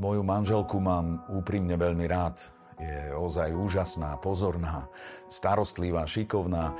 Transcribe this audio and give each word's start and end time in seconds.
Moju 0.00 0.24
manželku 0.24 0.80
mám 0.80 1.20
úprimne 1.28 1.76
veľmi 1.76 2.08
rád. 2.08 2.40
Je 2.80 3.12
ozaj 3.12 3.52
úžasná, 3.52 4.16
pozorná, 4.16 4.88
starostlivá, 5.28 6.08
šikovná, 6.08 6.72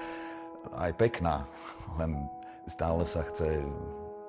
aj 0.80 0.96
pekná. 0.96 1.44
Len 2.00 2.16
stále 2.64 3.04
sa 3.04 3.20
chce, 3.28 3.60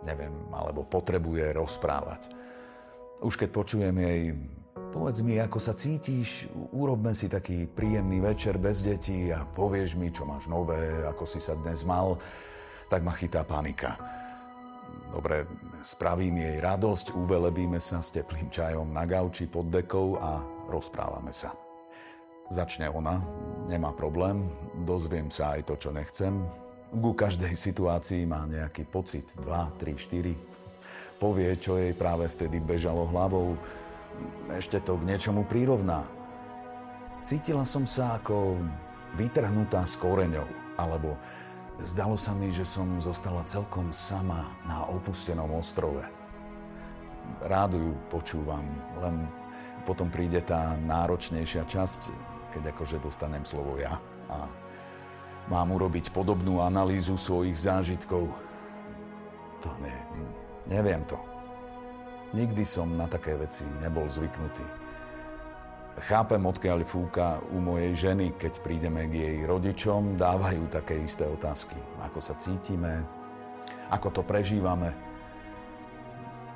neviem, 0.04 0.36
alebo 0.52 0.84
potrebuje 0.84 1.56
rozprávať. 1.56 2.36
Už 3.24 3.40
keď 3.40 3.50
počujem 3.56 3.96
jej, 3.96 4.36
povedz 4.92 5.24
mi, 5.24 5.40
ako 5.40 5.64
sa 5.64 5.72
cítiš, 5.72 6.52
urobme 6.76 7.16
si 7.16 7.32
taký 7.32 7.72
príjemný 7.72 8.20
večer 8.20 8.60
bez 8.60 8.84
detí 8.84 9.32
a 9.32 9.48
povieš 9.48 9.96
mi, 9.96 10.12
čo 10.12 10.28
máš 10.28 10.52
nové, 10.52 11.08
ako 11.08 11.24
si 11.24 11.40
sa 11.40 11.56
dnes 11.56 11.88
mal, 11.88 12.20
tak 12.92 13.08
ma 13.08 13.16
chytá 13.16 13.48
panika. 13.48 13.96
Dobre, 15.16 15.48
spravím 15.82 16.38
jej 16.38 16.58
radosť, 16.62 17.18
uvelebíme 17.18 17.82
sa 17.82 18.00
s 18.00 18.14
teplým 18.14 18.48
čajom 18.50 18.88
na 18.94 19.04
gauči 19.06 19.50
pod 19.50 19.68
dekou 19.70 20.18
a 20.22 20.42
rozprávame 20.70 21.34
sa. 21.34 21.54
Začne 22.54 22.88
ona, 22.92 23.22
nemá 23.66 23.90
problém, 23.96 24.46
dozviem 24.86 25.34
sa 25.34 25.58
aj 25.58 25.62
to, 25.68 25.74
čo 25.78 25.90
nechcem. 25.90 26.46
Ku 26.92 27.16
každej 27.16 27.56
situácii 27.56 28.28
má 28.28 28.44
nejaký 28.46 28.86
pocit, 28.86 29.34
2, 29.40 29.80
3, 29.80 29.96
4. 29.96 31.20
Povie, 31.22 31.56
čo 31.56 31.80
jej 31.80 31.96
práve 31.96 32.28
vtedy 32.28 32.60
bežalo 32.60 33.08
hlavou. 33.08 33.56
Ešte 34.52 34.84
to 34.84 35.00
k 35.00 35.08
niečomu 35.08 35.48
prirovná. 35.48 36.04
Cítila 37.24 37.64
som 37.64 37.88
sa 37.88 38.20
ako 38.20 38.60
vytrhnutá 39.16 39.88
s 39.88 39.96
koreňou, 39.96 40.50
alebo 40.76 41.16
Zdalo 41.82 42.14
sa 42.14 42.38
mi, 42.38 42.54
že 42.54 42.62
som 42.62 43.02
zostala 43.02 43.42
celkom 43.50 43.90
sama 43.90 44.54
na 44.70 44.86
opustenom 44.86 45.50
ostrove. 45.50 46.06
Rádu 47.42 47.78
ju 47.82 47.94
počúvam, 48.06 48.62
len 49.02 49.26
potom 49.82 50.14
príde 50.14 50.46
tá 50.46 50.78
náročnejšia 50.78 51.66
časť, 51.66 52.14
keď 52.54 52.78
akože 52.78 53.02
dostanem 53.02 53.42
slovo 53.42 53.82
ja 53.82 53.98
a 54.30 54.46
mám 55.50 55.74
urobiť 55.74 56.14
podobnú 56.14 56.62
analýzu 56.62 57.18
svojich 57.18 57.58
zážitkov. 57.58 58.30
To 59.66 59.70
nie, 59.82 59.98
neviem 60.70 61.02
to. 61.10 61.18
Nikdy 62.38 62.62
som 62.62 62.94
na 62.94 63.10
také 63.10 63.34
veci 63.42 63.66
nebol 63.82 64.06
zvyknutý. 64.06 64.64
Chápem, 66.00 66.40
odkiaľ 66.40 66.88
fúka 66.88 67.44
u 67.52 67.60
mojej 67.60 67.92
ženy, 67.92 68.32
keď 68.40 68.64
prídeme 68.64 69.12
k 69.12 69.14
jej 69.20 69.38
rodičom, 69.44 70.16
dávajú 70.16 70.72
také 70.72 70.96
isté 71.04 71.28
otázky. 71.28 71.76
Ako 72.00 72.24
sa 72.24 72.40
cítime, 72.40 73.04
ako 73.92 74.08
to 74.10 74.22
prežívame. 74.24 74.96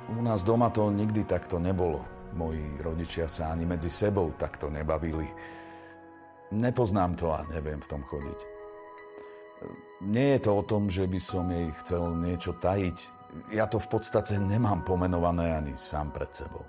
U 0.08 0.24
nás 0.24 0.40
doma 0.40 0.72
to 0.72 0.88
nikdy 0.88 1.28
takto 1.28 1.60
nebolo. 1.60 2.00
Moji 2.32 2.80
rodičia 2.80 3.28
sa 3.28 3.52
ani 3.52 3.68
medzi 3.68 3.92
sebou 3.92 4.32
takto 4.40 4.72
nebavili. 4.72 5.28
Nepoznám 6.56 7.12
to 7.18 7.34
a 7.34 7.44
neviem 7.52 7.82
v 7.82 7.90
tom 7.90 8.02
chodiť. 8.06 8.40
Nie 10.06 10.36
je 10.36 10.40
to 10.44 10.52
o 10.60 10.62
tom, 10.64 10.88
že 10.88 11.08
by 11.08 11.20
som 11.20 11.48
jej 11.48 11.68
chcel 11.84 12.12
niečo 12.16 12.56
tajiť. 12.56 12.98
Ja 13.52 13.68
to 13.68 13.76
v 13.76 13.88
podstate 13.88 14.40
nemám 14.40 14.84
pomenované 14.84 15.56
ani 15.56 15.74
sám 15.76 16.12
pred 16.12 16.30
sebou. 16.32 16.64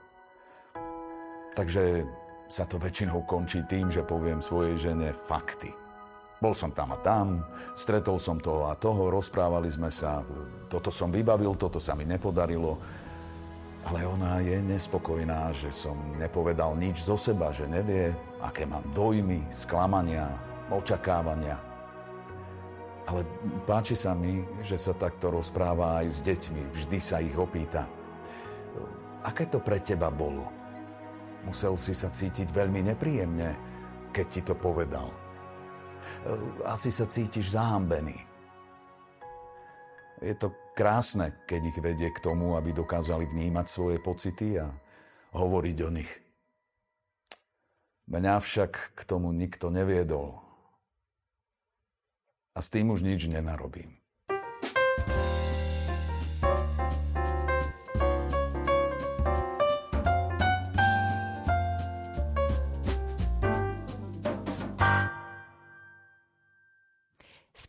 Takže 1.54 2.08
sa 2.48 2.64
to 2.64 2.80
väčšinou 2.80 3.28
končí 3.28 3.64
tým, 3.67 3.92
že 3.92 4.08
poviem 4.08 4.40
svojej 4.40 4.92
žene 4.92 5.12
fakty. 5.12 5.72
Bol 6.38 6.54
som 6.54 6.70
tam 6.70 6.94
a 6.94 6.98
tam, 7.02 7.42
stretol 7.73 8.22
som 8.22 8.38
toho 8.38 8.70
a 8.70 8.78
toho, 8.78 9.09
rozprávali 9.09 9.67
sme 9.73 9.89
sa, 9.89 10.22
toto 10.70 10.94
som 10.94 11.09
vybavil, 11.09 11.58
toto 11.58 11.81
sa 11.81 11.98
mi 11.98 12.06
nepodarilo. 12.06 12.78
Ale 13.88 14.06
ona 14.06 14.44
je 14.44 14.62
nespokojná, 14.62 15.50
že 15.56 15.73
som 15.73 15.98
nepovedal 16.20 16.76
nič 16.78 17.08
zo 17.08 17.16
seba, 17.17 17.50
že 17.50 17.66
nevie, 17.66 18.14
aké 18.44 18.67
mám 18.67 18.83
dojmy, 18.94 19.48
sklamania, 19.50 20.30
očakávania. 20.70 21.58
Ale 23.08 23.23
páči 23.64 23.95
sa 23.95 24.11
mi, 24.11 24.44
že 24.61 24.76
sa 24.76 24.92
takto 24.92 25.32
rozpráva 25.32 26.04
aj 26.04 26.08
s 26.11 26.17
deťmi, 26.21 26.61
vždy 26.76 27.00
sa 27.00 27.23
ich 27.23 27.33
opýta. 27.39 27.88
Aké 29.23 29.48
to 29.48 29.64
pre 29.64 29.80
teba 29.80 30.11
bolo? 30.11 30.57
Musel 31.47 31.80
si 31.80 31.95
sa 31.95 32.11
cítiť 32.11 32.52
veľmi 32.52 32.83
nepríjemne, 32.91 33.55
keď 34.11 34.25
ti 34.27 34.41
to 34.43 34.52
povedal. 34.52 35.08
Asi 36.67 36.91
sa 36.91 37.08
cítiš 37.08 37.55
zahambený. 37.55 38.19
Je 40.19 40.35
to 40.35 40.52
krásne, 40.75 41.31
keď 41.47 41.61
ich 41.71 41.80
vedie 41.80 42.09
k 42.11 42.19
tomu, 42.19 42.59
aby 42.59 42.75
dokázali 42.75 43.23
vnímať 43.31 43.65
svoje 43.71 43.97
pocity 44.03 44.59
a 44.59 44.75
hovoriť 45.31 45.77
o 45.87 45.89
nich. 45.89 46.11
Mňa 48.11 48.43
však 48.43 48.97
k 48.97 49.02
tomu 49.08 49.31
nikto 49.31 49.71
neviedol. 49.71 50.43
A 52.55 52.59
s 52.59 52.67
tým 52.67 52.91
už 52.91 53.08
nič 53.08 53.31
nenarobím. 53.31 53.95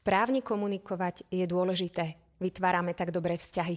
Správne 0.08 0.40
komunikovať 0.40 1.28
je 1.28 1.44
dôležité. 1.44 2.16
Vytvárame 2.40 2.96
tak 2.96 3.12
dobré 3.12 3.36
vzťahy. 3.36 3.76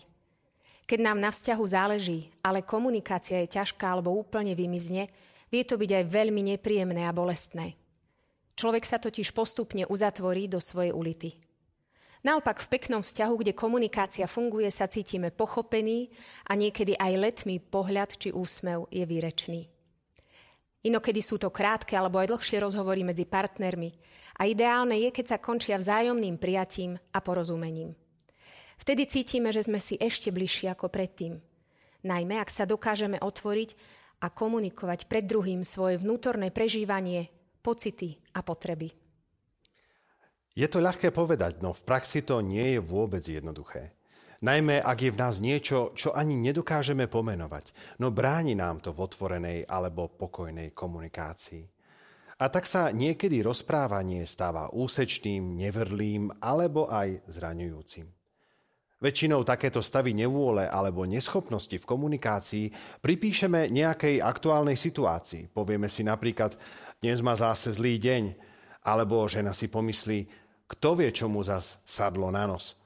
Keď 0.88 1.00
nám 1.03 1.19
na 1.19 1.28
vzťahu 1.28 1.64
záleží, 1.68 2.31
ale 2.40 2.64
komunikácia 2.64 3.44
je 3.44 3.59
ťažká 3.59 3.84
alebo 3.84 4.16
úplne 4.16 4.56
vymizne, 4.56 5.12
vie 5.52 5.68
to 5.68 5.75
byť 5.75 5.92
aj 5.92 6.06
veľmi 6.08 6.56
nepríjemné 6.56 7.03
a 7.03 7.12
bolestné. 7.12 7.75
Človek 8.56 8.88
sa 8.88 8.96
totiž 8.96 9.36
postupne 9.36 9.84
uzatvorí 9.84 10.47
do 10.47 10.64
svojej 10.64 10.96
ulity. 10.96 11.36
Naopak 12.24 12.63
v 12.63 12.80
peknom 12.80 13.03
vzťahu, 13.03 13.36
kde 13.36 13.52
komunikácia 13.52 14.24
funguje, 14.24 14.72
sa 14.72 14.88
cítime 14.88 15.36
pochopení 15.36 16.16
a 16.48 16.56
niekedy 16.56 16.96
aj 16.96 17.12
letmý 17.19 17.59
pohľad 17.59 18.16
či 18.16 18.31
úsmev 18.31 18.88
je 18.88 19.03
výrečný. 19.03 19.68
Inokedy 20.88 21.19
sú 21.19 21.36
to 21.44 21.52
krátke 21.52 21.92
alebo 21.92 22.24
aj 22.24 22.31
dlhšie 22.31 22.63
rozhovory 22.63 23.03
medzi 23.03 23.28
partnermi, 23.28 23.92
a 24.41 24.50
ideálne 24.50 24.97
je, 24.97 25.13
keď 25.13 25.38
sa 25.38 25.38
končia 25.38 25.78
vzájomným 25.78 26.41
prijatím 26.41 26.97
a 27.13 27.22
porozumením. 27.22 27.94
Vtedy 28.81 29.06
cítime, 29.06 29.53
že 29.53 29.62
sme 29.62 29.78
si 29.78 29.94
ešte 30.02 30.34
bližšie 30.34 30.74
ako 30.74 30.90
predtým. 30.90 31.38
Najmä, 32.02 32.41
ak 32.41 32.50
sa 32.50 32.66
dokážeme 32.66 33.22
otvoriť 33.22 33.78
a 34.25 34.34
komunikovať 34.34 35.06
pred 35.06 35.30
druhým 35.30 35.62
svoje 35.62 36.01
vnútorné 36.01 36.50
prežívanie, 36.50 37.30
pocity 37.62 38.18
a 38.34 38.41
potreby. 38.41 38.90
Je 40.57 40.66
to 40.66 40.81
ľahké 40.81 41.13
povedať, 41.13 41.62
no 41.62 41.78
v 41.78 41.85
praxi 41.85 42.25
to 42.25 42.41
nie 42.41 42.74
je 42.75 42.80
vôbec 42.81 43.22
jednoduché. 43.22 43.94
Najmä 44.41 44.81
ak 44.81 44.97
je 45.06 45.13
v 45.13 45.22
nás 45.22 45.38
niečo, 45.38 45.94
čo 45.94 46.18
ani 46.18 46.34
nedokážeme 46.34 47.06
pomenovať, 47.06 47.97
no 48.01 48.09
bráni 48.09 48.57
nám 48.57 48.81
to 48.81 48.90
v 48.90 49.06
otvorenej 49.06 49.69
alebo 49.69 50.09
pokojnej 50.09 50.74
komunikácii. 50.74 51.62
A 52.41 52.50
tak 52.50 52.66
sa 52.66 52.90
niekedy 52.90 53.46
rozprávanie 53.46 54.25
stáva 54.25 54.74
úsečným, 54.74 55.62
nevrlým 55.62 56.34
alebo 56.41 56.90
aj 56.90 57.22
zraňujúcim. 57.29 58.09
Väčšinou 59.02 59.46
takéto 59.46 59.81
stavy 59.81 60.13
nevôle 60.13 60.66
alebo 60.66 61.06
neschopnosti 61.06 61.74
v 61.74 61.85
komunikácii 61.85 62.66
pripíšeme 63.01 63.69
nejakej 63.69 64.22
aktuálnej 64.22 64.78
situácii. 64.78 65.53
Povieme 65.53 65.90
si 65.90 66.06
napríklad, 66.06 66.57
dnes 67.01 67.22
má 67.22 67.34
zase 67.34 67.74
zlý 67.74 67.97
deň, 67.97 68.24
alebo 68.85 69.25
žena 69.30 69.53
si 69.57 69.69
pomyslí, 69.69 70.25
kto 70.69 70.97
vie, 70.97 71.09
čo 71.13 71.30
mu 71.30 71.41
zas 71.41 71.81
sadlo 71.85 72.30
na 72.30 72.46
nos. 72.46 72.78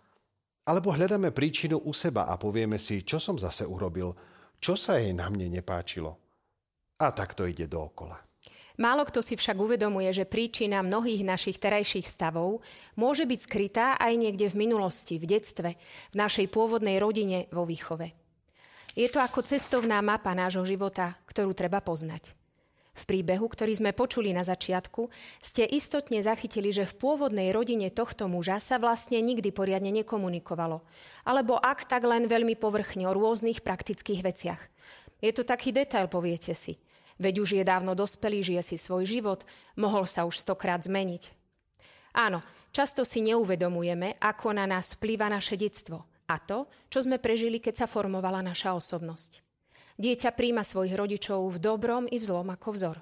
Alebo 0.68 0.96
hľadáme 0.96 1.36
príčinu 1.36 1.84
u 1.84 1.92
seba 1.96 2.28
a 2.32 2.40
povieme 2.40 2.80
si, 2.80 3.04
čo 3.08 3.20
som 3.20 3.40
zase 3.40 3.68
urobil, 3.68 4.16
čo 4.60 4.80
sa 4.80 5.00
jej 5.00 5.16
na 5.16 5.28
mne 5.28 5.52
nepáčilo. 5.52 6.12
A 6.96 7.12
tak 7.12 7.36
to 7.36 7.44
ide 7.44 7.68
dookola. 7.68 8.25
Málo 8.76 9.08
kto 9.08 9.24
si 9.24 9.40
však 9.40 9.56
uvedomuje, 9.56 10.12
že 10.12 10.28
príčina 10.28 10.84
mnohých 10.84 11.24
našich 11.24 11.58
terajších 11.64 12.08
stavov 12.08 12.60
môže 13.00 13.24
byť 13.24 13.40
skrytá 13.40 13.88
aj 13.96 14.14
niekde 14.20 14.52
v 14.52 14.68
minulosti, 14.68 15.16
v 15.16 15.26
detstve, 15.32 15.80
v 16.12 16.16
našej 16.16 16.52
pôvodnej 16.52 17.00
rodine, 17.00 17.48
vo 17.56 17.64
výchove. 17.64 18.12
Je 18.96 19.08
to 19.12 19.20
ako 19.20 19.44
cestovná 19.44 20.00
mapa 20.00 20.32
nášho 20.36 20.64
života, 20.64 21.20
ktorú 21.28 21.52
treba 21.56 21.80
poznať. 21.80 22.32
V 22.96 23.04
príbehu, 23.04 23.52
ktorý 23.52 23.76
sme 23.76 23.92
počuli 23.92 24.32
na 24.32 24.48
začiatku, 24.48 25.12
ste 25.44 25.68
istotne 25.68 26.24
zachytili, 26.24 26.72
že 26.72 26.88
v 26.88 26.96
pôvodnej 26.96 27.52
rodine 27.52 27.92
tohto 27.92 28.32
muža 28.32 28.64
sa 28.64 28.80
vlastne 28.80 29.20
nikdy 29.20 29.52
poriadne 29.52 29.92
nekomunikovalo. 29.92 30.80
Alebo 31.28 31.60
ak, 31.60 31.92
tak 31.92 32.08
len 32.08 32.32
veľmi 32.32 32.56
povrchne 32.56 33.04
o 33.12 33.16
rôznych 33.16 33.68
praktických 33.68 34.24
veciach. 34.24 34.62
Je 35.20 35.32
to 35.36 35.44
taký 35.44 35.76
detail, 35.76 36.08
poviete 36.08 36.56
si. 36.56 36.80
Veď 37.16 37.36
už 37.40 37.50
je 37.56 37.64
dávno 37.64 37.96
dospelý, 37.96 38.44
žije 38.44 38.62
si 38.64 38.76
svoj 38.76 39.08
život, 39.08 39.48
mohol 39.80 40.04
sa 40.04 40.28
už 40.28 40.36
stokrát 40.36 40.84
zmeniť. 40.84 41.32
Áno, 42.16 42.44
často 42.76 43.08
si 43.08 43.24
neuvedomujeme, 43.24 44.20
ako 44.20 44.56
na 44.56 44.68
nás 44.68 44.96
vplýva 45.00 45.32
naše 45.32 45.56
detstvo 45.56 46.04
a 46.28 46.36
to, 46.42 46.68
čo 46.92 47.06
sme 47.06 47.22
prežili, 47.22 47.62
keď 47.64 47.86
sa 47.86 47.88
formovala 47.88 48.44
naša 48.44 48.76
osobnosť. 48.76 49.46
Dieťa 49.96 50.36
príjma 50.36 50.68
svojich 50.68 50.92
rodičov 50.92 51.48
v 51.48 51.58
dobrom 51.62 52.04
i 52.12 52.20
v 52.20 52.28
zlom 52.28 52.52
ako 52.52 52.70
vzor. 52.76 52.98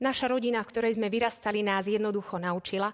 Naša 0.00 0.32
rodina, 0.32 0.64
v 0.64 0.70
ktorej 0.72 0.96
sme 0.96 1.12
vyrastali, 1.12 1.60
nás 1.60 1.88
jednoducho 1.88 2.40
naučila, 2.40 2.92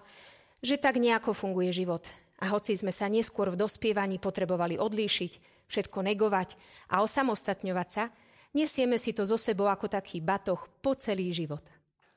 že 0.63 0.79
tak 0.79 0.99
nejako 0.99 1.35
funguje 1.35 1.71
život. 1.71 2.03
A 2.43 2.51
hoci 2.51 2.75
sme 2.75 2.91
sa 2.91 3.07
neskôr 3.07 3.51
v 3.51 3.59
dospievaní 3.59 4.19
potrebovali 4.19 4.75
odlíšiť, 4.75 5.31
všetko 5.71 5.99
negovať 6.03 6.55
a 6.91 6.99
osamostatňovať 7.03 7.87
sa, 7.87 8.11
nesieme 8.53 9.01
si 9.01 9.11
to 9.11 9.25
zo 9.25 9.35
sebou 9.35 9.67
ako 9.67 9.89
taký 9.89 10.21
batoh 10.21 10.61
po 10.79 10.93
celý 10.95 11.33
život. 11.33 11.65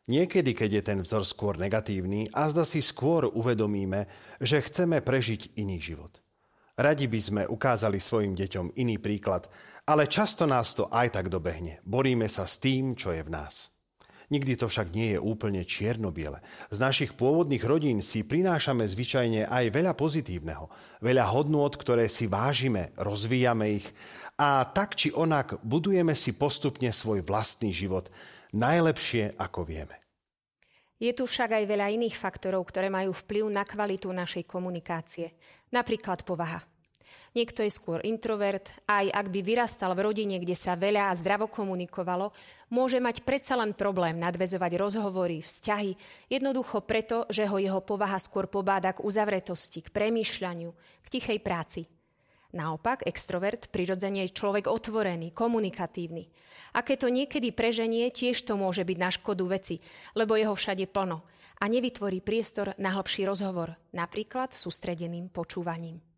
Niekedy, 0.06 0.54
keď 0.54 0.70
je 0.70 0.82
ten 0.86 0.98
vzor 1.02 1.26
skôr 1.26 1.58
negatívny, 1.58 2.30
a 2.30 2.46
zda 2.46 2.62
si 2.62 2.78
skôr 2.78 3.26
uvedomíme, 3.26 4.06
že 4.38 4.62
chceme 4.62 5.02
prežiť 5.02 5.58
iný 5.58 5.82
život. 5.82 6.22
Radi 6.78 7.10
by 7.10 7.20
sme 7.20 7.42
ukázali 7.48 7.98
svojim 7.98 8.38
deťom 8.38 8.78
iný 8.78 9.02
príklad, 9.02 9.50
ale 9.82 10.06
často 10.06 10.46
nás 10.46 10.78
to 10.78 10.86
aj 10.92 11.10
tak 11.10 11.26
dobehne. 11.26 11.82
Boríme 11.82 12.30
sa 12.30 12.46
s 12.46 12.62
tým, 12.62 12.94
čo 12.94 13.10
je 13.10 13.26
v 13.26 13.32
nás. 13.34 13.74
Nikdy 14.26 14.58
to 14.58 14.66
však 14.66 14.90
nie 14.90 15.14
je 15.14 15.22
úplne 15.22 15.62
čierno-biele. 15.62 16.42
Z 16.74 16.78
našich 16.82 17.14
pôvodných 17.14 17.62
rodín 17.62 18.02
si 18.02 18.26
prinášame 18.26 18.82
zvyčajne 18.82 19.46
aj 19.46 19.64
veľa 19.70 19.94
pozitívneho, 19.94 20.66
veľa 20.98 21.30
hodnôt, 21.30 21.70
ktoré 21.70 22.10
si 22.10 22.26
vážime, 22.26 22.90
rozvíjame 22.98 23.78
ich 23.78 23.86
a 24.34 24.66
tak 24.66 24.98
či 24.98 25.14
onak 25.14 25.62
budujeme 25.62 26.12
si 26.12 26.34
postupne 26.34 26.90
svoj 26.90 27.22
vlastný 27.22 27.70
život, 27.70 28.10
najlepšie, 28.50 29.38
ako 29.38 29.62
vieme. 29.62 29.96
Je 30.96 31.12
tu 31.12 31.28
však 31.28 31.60
aj 31.60 31.64
veľa 31.68 31.92
iných 31.92 32.16
faktorov, 32.16 32.66
ktoré 32.72 32.88
majú 32.88 33.12
vplyv 33.12 33.52
na 33.52 33.62
kvalitu 33.68 34.08
našej 34.10 34.48
komunikácie. 34.48 35.36
Napríklad 35.70 36.24
povaha. 36.24 36.75
Niekto 37.36 37.60
je 37.60 37.68
skôr 37.68 38.00
introvert 38.00 38.64
aj 38.88 39.12
ak 39.12 39.28
by 39.28 39.44
vyrastal 39.44 39.92
v 39.92 40.08
rodine, 40.08 40.40
kde 40.40 40.56
sa 40.56 40.72
veľa 40.72 41.12
a 41.12 41.18
zdravo 41.20 41.52
komunikovalo, 41.52 42.32
môže 42.72 42.96
mať 42.96 43.28
predsa 43.28 43.60
len 43.60 43.76
problém 43.76 44.16
nadvezovať 44.16 44.72
rozhovory, 44.80 45.44
vzťahy, 45.44 46.00
jednoducho 46.32 46.80
preto, 46.88 47.28
že 47.28 47.44
ho 47.44 47.60
jeho 47.60 47.84
povaha 47.84 48.16
skôr 48.16 48.48
pobáda 48.48 48.96
k 48.96 49.04
uzavretosti, 49.04 49.84
k 49.84 49.92
premýšľaniu, 49.92 50.72
k 51.04 51.06
tichej 51.12 51.44
práci. 51.44 51.84
Naopak, 52.56 53.04
extrovert 53.04 53.68
prirodzene 53.68 54.24
je 54.24 54.32
človek 54.32 54.64
otvorený, 54.72 55.36
komunikatívny. 55.36 56.32
A 56.72 56.80
keď 56.80 57.04
to 57.04 57.08
niekedy 57.12 57.52
preženie, 57.52 58.08
tiež 58.08 58.48
to 58.48 58.56
môže 58.56 58.80
byť 58.80 58.96
na 58.96 59.12
škodu 59.12 59.44
veci, 59.44 59.76
lebo 60.16 60.40
jeho 60.40 60.56
všade 60.56 60.88
plno 60.88 61.20
a 61.60 61.64
nevytvorí 61.68 62.24
priestor 62.24 62.72
na 62.80 62.96
hlbší 62.96 63.28
rozhovor, 63.28 63.76
napríklad 63.92 64.56
sústredeným 64.56 65.28
počúvaním. 65.28 66.15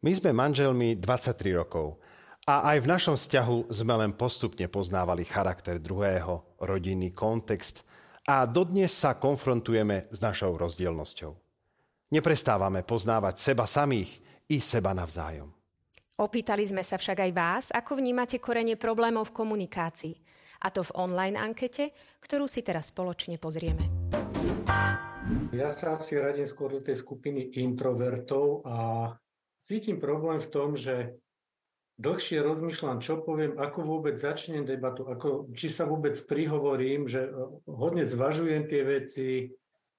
My 0.00 0.12
sme 0.16 0.32
manželmi 0.32 0.96
23 0.96 1.60
rokov 1.60 2.00
a 2.48 2.72
aj 2.72 2.78
v 2.82 2.90
našom 2.90 3.16
vzťahu 3.20 3.68
sme 3.68 3.94
len 4.00 4.16
postupne 4.16 4.64
poznávali 4.66 5.28
charakter 5.28 5.76
druhého, 5.76 6.56
rodinný 6.64 7.12
kontext 7.12 7.84
a 8.24 8.48
dodnes 8.48 8.90
sa 8.90 9.20
konfrontujeme 9.20 10.08
s 10.08 10.18
našou 10.24 10.56
rozdielnosťou. 10.56 11.32
Neprestávame 12.10 12.82
poznávať 12.82 13.38
seba 13.38 13.68
samých– 13.68 14.10
i 14.50 14.58
seba 14.58 14.90
navzájom. 14.90 15.46
Opýtali 16.20 16.66
sme 16.66 16.82
sa 16.84 17.00
však 17.00 17.30
aj 17.30 17.32
vás, 17.32 17.64
ako 17.72 17.96
vnímate 18.02 18.42
korenie 18.42 18.76
problémov 18.76 19.30
v 19.32 19.36
komunikácii. 19.40 20.14
A 20.60 20.68
to 20.68 20.84
v 20.84 20.92
online 21.00 21.40
ankete, 21.40 21.96
ktorú 22.20 22.44
si 22.44 22.60
teraz 22.60 22.92
spoločne 22.92 23.40
pozrieme. 23.40 23.88
Ja 25.56 25.72
sa 25.72 25.96
asi 25.96 26.20
radím 26.20 26.44
skôr 26.44 26.76
do 26.76 26.84
tej 26.84 27.00
skupiny 27.00 27.56
introvertov 27.56 28.66
a 28.68 28.76
cítim 29.60 30.00
problém 30.00 30.40
v 30.40 30.50
tom, 30.50 30.76
že 30.76 31.14
dlhšie 32.00 32.40
rozmýšľam, 32.40 33.04
čo 33.04 33.20
poviem, 33.20 33.60
ako 33.60 33.84
vôbec 33.84 34.16
začnem 34.16 34.64
debatu, 34.64 35.04
ako, 35.04 35.52
či 35.52 35.68
sa 35.68 35.84
vôbec 35.84 36.16
prihovorím, 36.28 37.06
že 37.06 37.28
hodne 37.68 38.08
zvažujem 38.08 38.68
tie 38.72 38.82
veci, 38.84 39.28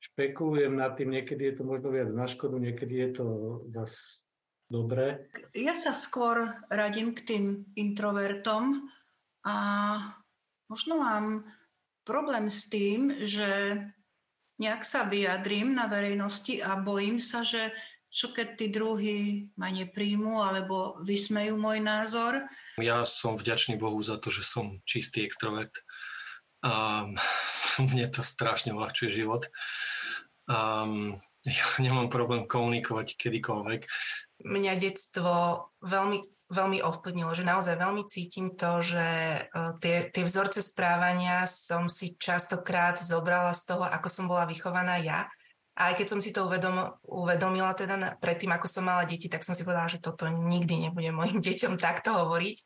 špekulujem 0.02 0.74
nad 0.74 0.98
tým, 0.98 1.13
niekedy 1.13 1.54
je 1.54 1.56
to 1.62 1.63
možno 1.63 1.94
viac 1.94 2.10
na 2.10 2.25
škodu, 2.25 2.58
niekedy 2.58 2.96
je 3.06 3.10
to 3.22 3.25
zase 3.69 4.25
Dobre. 4.72 5.28
Ja 5.52 5.75
sa 5.75 5.92
skôr 5.92 6.48
radím 6.72 7.12
k 7.12 7.28
tým 7.28 7.46
introvertom 7.75 8.88
a 9.44 9.56
možno 10.72 11.04
mám 11.04 11.44
problém 12.07 12.48
s 12.48 12.72
tým, 12.72 13.12
že 13.12 13.75
nejak 14.64 14.88
sa 14.88 15.12
vyjadrím 15.12 15.75
na 15.75 15.92
verejnosti 15.92 16.64
a 16.64 16.80
bojím 16.80 17.19
sa, 17.19 17.44
že 17.44 17.75
čo 18.12 18.36
keď 18.36 18.48
tí 18.60 18.68
druhí 18.68 19.48
ma 19.56 19.72
nepríjmu 19.72 20.44
alebo 20.44 21.00
vysmejú 21.02 21.56
môj 21.56 21.80
názor. 21.80 22.44
Ja 22.75 23.08
som 23.08 23.40
vďačný 23.40 23.80
Bohu 23.80 23.98
za 24.04 24.19
to, 24.19 24.28
že 24.28 24.44
som 24.44 24.84
čistý 24.84 25.24
extrovert 25.24 25.72
a 26.62 27.08
mne 27.88 28.06
to 28.12 28.22
strašne 28.22 28.75
uľahčuje 28.75 29.10
život. 29.16 29.48
Um, 30.52 31.16
ja 31.48 31.66
nemám 31.86 32.12
problém 32.12 32.44
komunikovať 32.46 33.16
kedykoľvek 33.16 33.88
mňa 34.46 34.74
detstvo 34.78 35.31
veľmi, 35.86 36.19
veľmi 36.50 36.80
ovplyvnilo, 36.81 37.31
že 37.34 37.48
naozaj 37.48 37.75
veľmi 37.78 38.04
cítim 38.10 38.54
to, 38.57 38.81
že 38.81 39.06
e, 39.06 39.42
tie, 39.80 40.10
tie 40.10 40.24
vzorce 40.25 40.62
správania 40.66 41.46
som 41.46 41.86
si 41.86 42.18
častokrát 42.18 42.98
zobrala 42.98 43.54
z 43.54 43.74
toho, 43.74 43.86
ako 43.86 44.07
som 44.10 44.25
bola 44.25 44.50
vychovaná 44.50 44.98
ja. 45.02 45.30
A 45.79 45.91
aj 45.91 46.03
keď 46.03 46.07
som 46.12 46.19
si 46.19 46.35
to 46.35 46.45
uvedom, 46.45 47.00
uvedomila 47.07 47.71
teda 47.71 47.95
na, 47.95 48.09
predtým, 48.15 48.51
ako 48.51 48.68
som 48.68 48.83
mala 48.83 49.07
deti, 49.07 49.31
tak 49.31 49.47
som 49.47 49.56
si 49.56 49.63
povedala, 49.63 49.88
že 49.88 50.03
toto 50.03 50.27
nikdy 50.27 50.89
nebude 50.89 51.12
mojim 51.15 51.39
deťom 51.47 51.79
takto 51.79 52.12
hovoriť. 52.12 52.57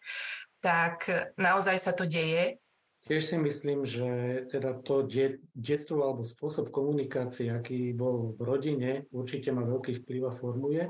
Tak 0.61 0.97
naozaj 1.37 1.77
sa 1.77 1.93
to 1.93 2.09
deje. 2.09 2.57
Tiež 3.05 3.21
si 3.21 3.37
myslím, 3.37 3.85
že 3.85 4.09
teda 4.49 4.81
to 4.81 5.05
de- 5.05 5.37
detstvo 5.53 6.01
alebo 6.01 6.25
spôsob 6.25 6.73
komunikácie, 6.73 7.53
aký 7.53 7.93
bol 7.93 8.33
v 8.33 8.41
rodine, 8.41 8.91
určite 9.13 9.53
má 9.53 9.61
veľký 9.61 10.01
vplyv 10.01 10.21
a 10.25 10.33
formuje. 10.33 10.89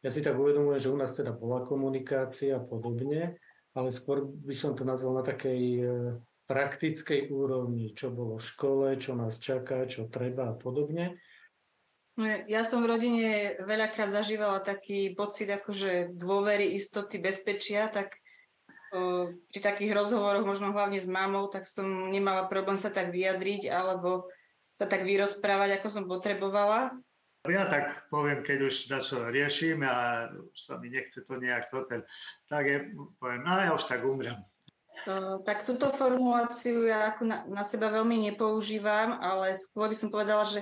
Ja 0.00 0.08
si 0.08 0.24
tak 0.24 0.40
uvedomujem, 0.40 0.80
že 0.80 0.92
u 0.92 0.96
nás 0.96 1.12
teda 1.12 1.36
bola 1.36 1.60
komunikácia 1.68 2.56
a 2.56 2.64
podobne, 2.64 3.36
ale 3.76 3.88
skôr 3.92 4.24
by 4.24 4.56
som 4.56 4.72
to 4.72 4.88
nazval 4.88 5.20
na 5.20 5.24
takej 5.28 5.62
e, 5.76 5.82
praktickej 6.48 7.28
úrovni, 7.28 7.92
čo 7.92 8.08
bolo 8.08 8.40
v 8.40 8.48
škole, 8.48 8.86
čo 8.96 9.12
nás 9.12 9.36
čaká, 9.36 9.84
čo 9.84 10.08
treba 10.08 10.50
a 10.50 10.56
podobne. 10.56 11.20
No, 12.18 12.26
ja 12.26 12.66
som 12.66 12.82
v 12.82 12.90
rodine 12.90 13.30
veľakrát 13.62 14.10
zažívala 14.10 14.60
taký 14.60 15.14
pocit 15.14 15.46
akože 15.46 16.18
dôvery, 16.18 16.74
istoty, 16.74 17.22
bezpečia, 17.22 17.86
tak 17.86 18.18
o, 18.90 19.30
pri 19.54 19.60
takých 19.62 19.94
rozhovoroch, 19.94 20.42
možno 20.42 20.74
hlavne 20.74 20.98
s 20.98 21.06
mamou, 21.06 21.46
tak 21.46 21.70
som 21.70 22.10
nemala 22.10 22.50
problém 22.50 22.74
sa 22.74 22.90
tak 22.90 23.14
vyjadriť 23.14 23.70
alebo 23.70 24.26
sa 24.74 24.90
tak 24.90 25.06
vyrozprávať, 25.06 25.78
ako 25.78 25.88
som 25.88 26.04
potrebovala. 26.10 26.94
Ja 27.48 27.64
tak 27.72 28.04
poviem, 28.12 28.44
keď 28.44 28.68
už 28.68 28.74
čo 29.00 29.32
riešim 29.32 29.80
a 29.80 30.28
už 30.28 30.58
sa 30.60 30.76
mi 30.76 30.92
nechce 30.92 31.24
to 31.24 31.40
nejak 31.40 31.72
toto, 31.72 32.04
tak 32.52 32.64
je, 32.68 32.78
poviem, 33.16 33.40
no 33.48 33.56
ja 33.56 33.72
už 33.72 33.88
tak 33.88 34.04
umrem. 34.04 34.36
Tak 35.48 35.64
túto 35.64 35.88
formuláciu 35.96 36.84
ja 36.84 37.08
ako 37.08 37.24
na, 37.24 37.48
na 37.48 37.64
seba 37.64 37.88
veľmi 37.88 38.28
nepoužívam, 38.28 39.16
ale 39.24 39.56
skôr 39.56 39.88
by 39.88 39.96
som 39.96 40.12
povedala, 40.12 40.44
že 40.44 40.60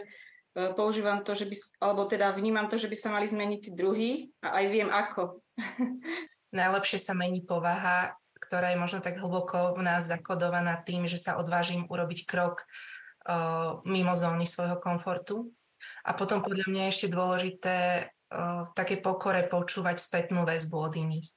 používam 0.74 1.22
to, 1.22 1.34
že 1.34 1.46
by, 1.46 1.56
alebo 1.82 2.02
teda 2.08 2.34
vnímam 2.34 2.66
to, 2.66 2.80
že 2.80 2.90
by 2.90 2.96
sa 2.96 3.08
mali 3.14 3.26
zmeniť 3.30 3.60
tí 3.62 3.70
druhí 3.74 4.10
a 4.42 4.58
aj 4.62 4.64
viem 4.70 4.90
ako. 4.90 5.42
Najlepšie 6.58 6.98
sa 6.98 7.12
mení 7.12 7.44
povaha, 7.44 8.16
ktorá 8.40 8.72
je 8.72 8.80
možno 8.80 9.04
tak 9.04 9.20
hlboko 9.20 9.76
v 9.76 9.82
nás 9.84 10.08
zakodovaná 10.08 10.80
tým, 10.80 11.04
že 11.04 11.20
sa 11.20 11.36
odvážim 11.36 11.84
urobiť 11.90 12.24
krok 12.24 12.64
uh, 12.64 13.82
mimo 13.84 14.16
zóny 14.16 14.48
svojho 14.48 14.80
komfortu 14.80 15.52
a 16.06 16.16
potom 16.16 16.40
podľa 16.40 16.66
mňa 16.70 16.82
je 16.88 16.92
ešte 16.94 17.08
dôležité 17.12 17.76
uh, 18.08 18.70
také 18.72 18.96
pokore 18.96 19.44
počúvať 19.44 20.00
spätnú 20.00 20.48
väzbu 20.48 20.76
od 20.78 20.94
iných. 20.96 21.28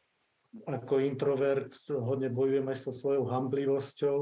Ako 0.68 1.00
introvert 1.00 1.72
hodne 1.92 2.28
bojujem 2.28 2.68
aj 2.68 2.78
so 2.84 2.92
svojou 2.92 3.24
hamblivosťou 3.28 4.18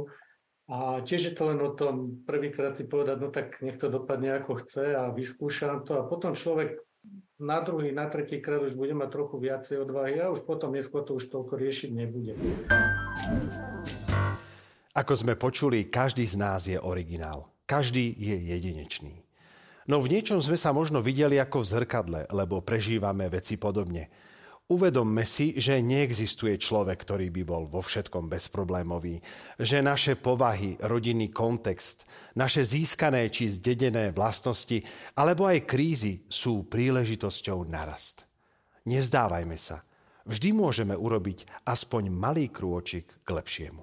a 0.70 1.02
tiež 1.02 1.22
je 1.26 1.34
to 1.34 1.50
len 1.50 1.58
o 1.66 1.74
tom 1.74 2.22
prvýkrát 2.30 2.78
si 2.78 2.86
povedať, 2.86 3.18
no 3.18 3.34
tak 3.34 3.58
nech 3.66 3.82
to 3.82 3.90
dopadne 3.90 4.38
ako 4.38 4.62
chce 4.62 4.94
a 4.94 5.10
vyskúšam 5.10 5.82
to 5.82 5.98
a 5.98 6.06
potom 6.06 6.38
človek 6.38 6.78
na 7.42 7.64
druhý, 7.66 7.90
na 7.90 8.06
tretí 8.06 8.38
krát 8.38 8.62
už 8.62 8.78
bude 8.78 8.94
mať 8.94 9.10
trochu 9.10 9.36
viacej 9.42 9.82
odvahy 9.82 10.22
a 10.22 10.30
už 10.30 10.46
potom 10.46 10.76
neskôr 10.76 11.02
to 11.02 11.18
už 11.18 11.32
toľko 11.34 11.58
riešiť 11.58 11.90
nebude. 11.90 12.38
Ako 14.94 15.14
sme 15.18 15.34
počuli, 15.40 15.90
každý 15.90 16.28
z 16.28 16.36
nás 16.38 16.68
je 16.70 16.78
originál. 16.78 17.50
Každý 17.66 18.14
je 18.14 18.36
jedinečný. 18.54 19.26
No 19.90 20.04
v 20.06 20.12
niečom 20.12 20.38
sme 20.38 20.60
sa 20.60 20.70
možno 20.70 21.02
videli 21.02 21.42
ako 21.42 21.66
v 21.66 21.70
zrkadle, 21.72 22.22
lebo 22.30 22.62
prežívame 22.62 23.26
veci 23.26 23.58
podobne. 23.58 24.12
Uvedomme 24.70 25.26
si, 25.26 25.58
že 25.58 25.82
neexistuje 25.82 26.62
človek, 26.62 27.02
ktorý 27.02 27.34
by 27.34 27.42
bol 27.42 27.66
vo 27.66 27.82
všetkom 27.82 28.30
bezproblémový, 28.30 29.18
že 29.58 29.82
naše 29.82 30.14
povahy, 30.14 30.78
rodinný 30.86 31.34
kontext, 31.34 32.06
naše 32.38 32.62
získané 32.62 33.34
či 33.34 33.50
zdedené 33.50 34.14
vlastnosti 34.14 34.86
alebo 35.18 35.50
aj 35.50 35.66
krízy 35.66 36.22
sú 36.30 36.70
príležitosťou 36.70 37.66
narast. 37.66 38.30
Nezdávajme 38.86 39.58
sa. 39.58 39.82
Vždy 40.30 40.54
môžeme 40.54 40.94
urobiť 40.94 41.66
aspoň 41.66 42.14
malý 42.14 42.54
krôčik 42.54 43.26
k 43.26 43.30
lepšiemu. 43.34 43.82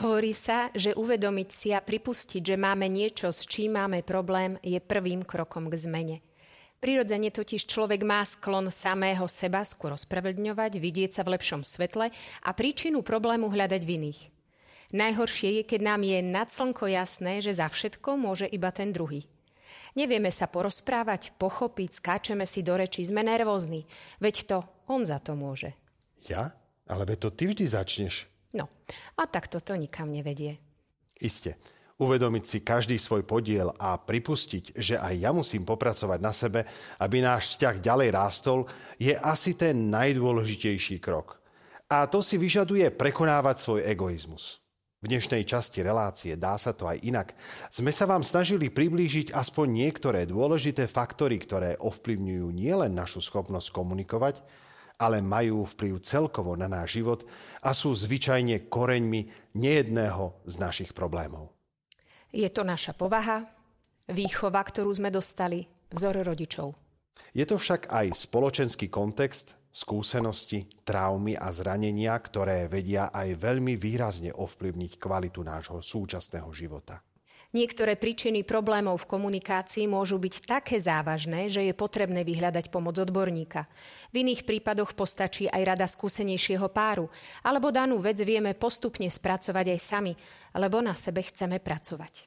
Hovorí 0.00 0.32
sa, 0.32 0.72
že 0.72 0.96
uvedomiť 0.96 1.48
si 1.52 1.68
a 1.76 1.84
pripustiť, 1.84 2.40
že 2.40 2.56
máme 2.56 2.88
niečo, 2.88 3.28
s 3.28 3.44
čím 3.44 3.76
máme 3.76 4.00
problém, 4.00 4.56
je 4.64 4.80
prvým 4.80 5.28
krokom 5.28 5.68
k 5.68 5.76
zmene. 5.76 6.16
Prirodzene 6.84 7.32
totiž 7.32 7.64
človek 7.64 8.04
má 8.04 8.20
sklon 8.28 8.68
samého 8.68 9.24
seba 9.24 9.64
skôr 9.64 9.96
ospravedňovať, 9.96 10.76
vidieť 10.76 11.16
sa 11.16 11.22
v 11.24 11.32
lepšom 11.32 11.64
svetle 11.64 12.12
a 12.44 12.50
príčinu 12.52 13.00
problému 13.00 13.48
hľadať 13.48 13.88
v 13.88 13.92
iných. 13.96 14.20
Najhoršie 14.92 15.48
je, 15.56 15.62
keď 15.64 15.80
nám 15.80 16.04
je 16.04 16.20
nad 16.20 16.52
slnko 16.52 16.84
jasné, 16.92 17.40
že 17.40 17.56
za 17.56 17.72
všetko 17.72 18.20
môže 18.20 18.44
iba 18.44 18.68
ten 18.68 18.92
druhý. 18.92 19.24
Nevieme 19.96 20.28
sa 20.28 20.44
porozprávať, 20.44 21.32
pochopiť, 21.40 22.04
skáčeme 22.04 22.44
si 22.44 22.60
do 22.60 22.76
reči, 22.76 23.00
sme 23.00 23.24
nervózni. 23.24 23.88
Veď 24.20 24.44
to 24.44 24.56
on 24.84 25.08
za 25.08 25.24
to 25.24 25.32
môže. 25.32 25.72
Ja? 26.28 26.52
Ale 26.84 27.08
veď 27.08 27.16
to 27.16 27.28
ty 27.32 27.48
vždy 27.48 27.64
začneš. 27.64 28.28
No, 28.52 28.68
a 29.16 29.24
tak 29.24 29.48
toto 29.48 29.72
nikam 29.72 30.12
nevedie. 30.12 30.60
Iste. 31.16 31.56
Uvedomiť 31.94 32.44
si 32.44 32.58
každý 32.66 32.98
svoj 32.98 33.22
podiel 33.22 33.70
a 33.78 33.94
pripustiť, 33.94 34.74
že 34.74 34.98
aj 34.98 35.14
ja 35.14 35.30
musím 35.30 35.62
popracovať 35.62 36.18
na 36.18 36.34
sebe, 36.34 36.66
aby 36.98 37.22
náš 37.22 37.54
vzťah 37.54 37.76
ďalej 37.78 38.08
rástol, 38.10 38.66
je 38.98 39.14
asi 39.14 39.54
ten 39.54 39.94
najdôležitejší 39.94 40.98
krok. 40.98 41.38
A 41.86 42.10
to 42.10 42.18
si 42.18 42.34
vyžaduje 42.34 42.90
prekonávať 42.90 43.56
svoj 43.62 43.80
egoizmus. 43.86 44.58
V 45.04 45.12
dnešnej 45.12 45.46
časti 45.46 45.86
relácie 45.86 46.34
Dá 46.34 46.58
sa 46.58 46.74
to 46.74 46.90
aj 46.90 46.98
inak 47.04 47.38
sme 47.70 47.94
sa 47.94 48.10
vám 48.10 48.26
snažili 48.26 48.74
priblížiť 48.74 49.30
aspoň 49.30 49.86
niektoré 49.86 50.26
dôležité 50.26 50.90
faktory, 50.90 51.38
ktoré 51.38 51.78
ovplyvňujú 51.78 52.48
nielen 52.50 52.90
našu 52.90 53.22
schopnosť 53.22 53.70
komunikovať, 53.70 54.42
ale 54.98 55.22
majú 55.22 55.62
vplyv 55.62 56.02
celkovo 56.02 56.58
na 56.58 56.66
náš 56.66 56.98
život 56.98 57.22
a 57.62 57.70
sú 57.70 57.94
zvyčajne 57.94 58.66
koreňmi 58.66 59.54
nejedného 59.54 60.42
z 60.42 60.54
našich 60.58 60.90
problémov. 60.90 61.53
Je 62.34 62.50
to 62.50 62.66
naša 62.66 62.98
povaha, 62.98 63.46
výchova, 64.10 64.58
ktorú 64.58 64.90
sme 64.90 65.14
dostali, 65.14 65.62
vzor 65.94 66.26
rodičov. 66.26 66.74
Je 67.30 67.46
to 67.46 67.62
však 67.62 67.94
aj 67.94 68.10
spoločenský 68.10 68.90
kontext, 68.90 69.54
skúsenosti, 69.70 70.66
traumy 70.82 71.38
a 71.38 71.54
zranenia, 71.54 72.18
ktoré 72.18 72.66
vedia 72.66 73.14
aj 73.14 73.38
veľmi 73.38 73.78
výrazne 73.78 74.34
ovplyvniť 74.34 74.98
kvalitu 74.98 75.46
nášho 75.46 75.78
súčasného 75.78 76.50
života. 76.50 76.98
Niektoré 77.54 77.94
príčiny 77.94 78.42
problémov 78.42 79.06
v 79.06 79.14
komunikácii 79.14 79.86
môžu 79.86 80.18
byť 80.18 80.34
také 80.42 80.82
závažné, 80.82 81.46
že 81.46 81.62
je 81.62 81.70
potrebné 81.70 82.26
vyhľadať 82.26 82.66
pomoc 82.66 82.98
odborníka. 82.98 83.70
V 84.10 84.26
iných 84.26 84.42
prípadoch 84.42 84.98
postačí 84.98 85.46
aj 85.46 85.62
rada 85.62 85.86
skúsenejšieho 85.86 86.66
páru, 86.74 87.06
alebo 87.46 87.70
danú 87.70 88.02
vec 88.02 88.18
vieme 88.26 88.58
postupne 88.58 89.06
spracovať 89.06 89.70
aj 89.70 89.78
sami, 89.78 90.12
lebo 90.58 90.82
na 90.82 90.98
sebe 90.98 91.22
chceme 91.22 91.62
pracovať. 91.62 92.26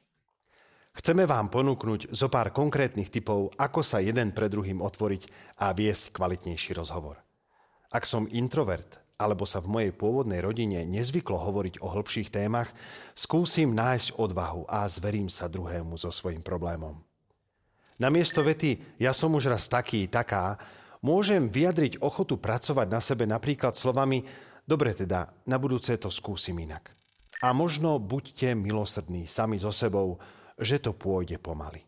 Chceme 0.96 1.28
vám 1.28 1.52
ponúknuť 1.52 2.08
zo 2.08 2.32
pár 2.32 2.48
konkrétnych 2.48 3.12
typov, 3.12 3.52
ako 3.60 3.84
sa 3.84 4.00
jeden 4.00 4.32
pre 4.32 4.48
druhým 4.48 4.80
otvoriť 4.80 5.54
a 5.60 5.76
viesť 5.76 6.10
kvalitnejší 6.10 6.72
rozhovor. 6.72 7.20
Ak 7.92 8.08
som 8.08 8.24
introvert, 8.32 9.07
alebo 9.18 9.42
sa 9.42 9.58
v 9.58 9.66
mojej 9.66 9.92
pôvodnej 9.92 10.38
rodine 10.38 10.86
nezvyklo 10.86 11.34
hovoriť 11.34 11.82
o 11.82 11.90
hĺbších 11.90 12.30
témach, 12.30 12.70
skúsim 13.18 13.74
nájsť 13.74 14.14
odvahu 14.14 14.62
a 14.70 14.86
zverím 14.86 15.26
sa 15.26 15.50
druhému 15.50 15.98
so 15.98 16.14
svojim 16.14 16.38
problémom. 16.38 16.94
Namiesto 17.98 18.46
vety 18.46 19.02
ja 19.02 19.10
som 19.10 19.34
už 19.34 19.50
raz 19.50 19.66
taký, 19.66 20.06
taká, 20.06 20.54
môžem 21.02 21.50
vyjadriť 21.50 21.98
ochotu 21.98 22.38
pracovať 22.38 22.86
na 22.86 23.02
sebe 23.02 23.26
napríklad 23.26 23.74
slovami 23.74 24.22
dobre 24.62 24.94
teda, 24.94 25.34
na 25.50 25.58
budúce 25.58 25.98
to 25.98 26.14
skúsim 26.14 26.54
inak. 26.62 26.94
A 27.42 27.50
možno 27.50 27.98
buďte 27.98 28.54
milosrdní 28.54 29.26
sami 29.26 29.58
so 29.58 29.74
sebou, 29.74 30.22
že 30.54 30.78
to 30.78 30.94
pôjde 30.94 31.42
pomaly. 31.42 31.87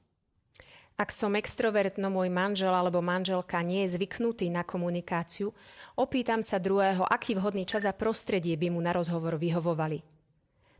Ak 1.00 1.16
som 1.16 1.32
extrovert, 1.32 1.96
no 1.96 2.12
môj 2.12 2.28
manžel 2.28 2.76
alebo 2.76 3.00
manželka 3.00 3.64
nie 3.64 3.88
je 3.88 3.96
zvyknutý 3.96 4.52
na 4.52 4.68
komunikáciu, 4.68 5.48
opýtam 5.96 6.44
sa 6.44 6.60
druhého, 6.60 7.08
aký 7.08 7.40
vhodný 7.40 7.64
čas 7.64 7.88
a 7.88 7.96
prostredie 7.96 8.52
by 8.60 8.68
mu 8.68 8.84
na 8.84 8.92
rozhovor 8.92 9.40
vyhovovali. 9.40 10.04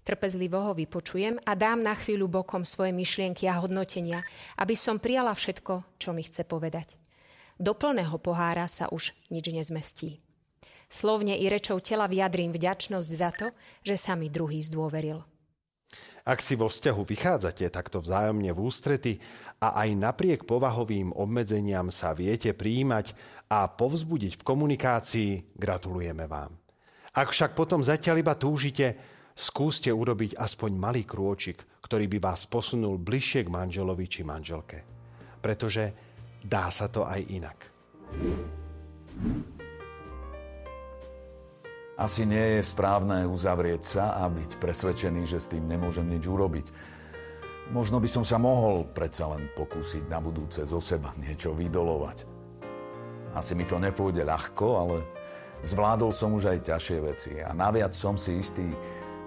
Trpezlivo 0.04 0.60
ho 0.60 0.76
vypočujem 0.76 1.40
a 1.40 1.56
dám 1.56 1.80
na 1.80 1.96
chvíľu 1.96 2.28
bokom 2.28 2.68
svoje 2.68 2.92
myšlienky 2.92 3.48
a 3.48 3.64
hodnotenia, 3.64 4.20
aby 4.60 4.76
som 4.76 5.00
prijala 5.00 5.32
všetko, 5.32 5.96
čo 5.96 6.12
mi 6.12 6.20
chce 6.20 6.44
povedať. 6.44 7.00
Do 7.56 7.72
plného 7.72 8.20
pohára 8.20 8.68
sa 8.68 8.92
už 8.92 9.16
nič 9.32 9.48
nezmestí. 9.48 10.20
Slovne 10.92 11.32
i 11.40 11.48
rečou 11.48 11.80
tela 11.80 12.04
vyjadrím 12.04 12.52
vďačnosť 12.52 13.08
za 13.08 13.30
to, 13.32 13.46
že 13.88 13.96
sa 13.96 14.20
mi 14.20 14.28
druhý 14.28 14.60
zdôveril. 14.60 15.24
Ak 16.30 16.46
si 16.46 16.54
vo 16.54 16.70
vzťahu 16.70 17.02
vychádzate 17.02 17.66
takto 17.74 17.98
vzájomne 17.98 18.54
v 18.54 18.62
ústrety 18.62 19.18
a 19.58 19.82
aj 19.82 19.98
napriek 19.98 20.46
povahovým 20.46 21.10
obmedzeniam 21.10 21.90
sa 21.90 22.14
viete 22.14 22.54
prijímať 22.54 23.18
a 23.50 23.66
povzbudiť 23.66 24.38
v 24.38 24.46
komunikácii, 24.46 25.58
gratulujeme 25.58 26.30
vám. 26.30 26.54
Ak 27.18 27.34
však 27.34 27.58
potom 27.58 27.82
zatiaľ 27.82 28.22
iba 28.22 28.38
túžite, 28.38 28.94
skúste 29.34 29.90
urobiť 29.90 30.38
aspoň 30.38 30.70
malý 30.78 31.02
krôčik, 31.02 31.66
ktorý 31.82 32.06
by 32.06 32.18
vás 32.22 32.46
posunul 32.46 33.02
bližšie 33.02 33.50
k 33.50 33.50
manželovi 33.50 34.06
či 34.06 34.22
manželke. 34.22 34.86
Pretože 35.42 35.90
dá 36.46 36.70
sa 36.70 36.86
to 36.86 37.02
aj 37.02 37.26
inak. 37.26 37.58
Asi 42.00 42.24
nie 42.24 42.56
je 42.56 42.62
správne 42.64 43.28
uzavrieť 43.28 43.82
sa 43.84 44.16
a 44.16 44.32
byť 44.32 44.56
presvedčený, 44.56 45.28
že 45.28 45.36
s 45.36 45.52
tým 45.52 45.68
nemôžem 45.68 46.08
nič 46.08 46.24
urobiť. 46.24 46.72
Možno 47.76 48.00
by 48.00 48.08
som 48.08 48.24
sa 48.24 48.40
mohol 48.40 48.88
predsa 48.88 49.28
len 49.28 49.52
pokúsiť 49.52 50.08
na 50.08 50.16
budúce 50.16 50.64
zo 50.64 50.80
seba 50.80 51.12
niečo 51.20 51.52
vydolovať. 51.52 52.24
Asi 53.36 53.52
mi 53.52 53.68
to 53.68 53.76
nepôjde 53.76 54.24
ľahko, 54.24 54.66
ale 54.80 54.96
zvládol 55.60 56.08
som 56.16 56.32
už 56.32 56.56
aj 56.56 56.72
ťažšie 56.72 56.98
veci 57.04 57.32
a 57.36 57.52
naviac 57.52 57.92
som 57.92 58.16
si 58.16 58.40
istý, 58.40 58.64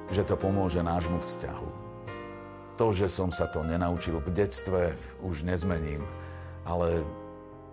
že 0.09 0.25
to 0.25 0.33
pomôže 0.33 0.81
nášmu 0.81 1.21
vzťahu. 1.21 1.69
To, 2.81 2.89
že 2.89 3.05
som 3.05 3.29
sa 3.29 3.53
to 3.53 3.61
nenaučil 3.61 4.17
v 4.17 4.33
detstve, 4.33 4.97
už 5.21 5.45
nezmením, 5.45 6.01
ale 6.65 7.05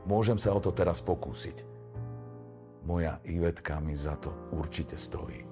môžem 0.04 0.37
sa 0.37 0.52
o 0.52 0.61
to 0.61 0.69
teraz 0.76 1.00
pokúsiť. 1.00 1.70
Moja 2.91 3.23
Ivetka 3.25 3.81
mi 3.81 3.95
za 3.97 4.17
to 4.17 4.35
určite 4.51 4.97
stojí. 4.99 5.50